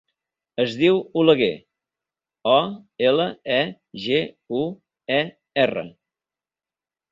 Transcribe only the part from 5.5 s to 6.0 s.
erra.